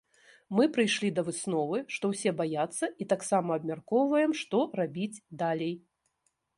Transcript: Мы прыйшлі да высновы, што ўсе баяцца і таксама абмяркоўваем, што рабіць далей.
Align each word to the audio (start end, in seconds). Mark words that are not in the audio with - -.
Мы 0.59 0.63
прыйшлі 0.77 1.11
да 1.19 1.23
высновы, 1.27 1.83
што 1.97 2.11
ўсе 2.13 2.33
баяцца 2.41 2.85
і 3.05 3.09
таксама 3.13 3.49
абмяркоўваем, 3.61 4.31
што 4.45 4.57
рабіць 4.83 5.15
далей. 5.45 5.73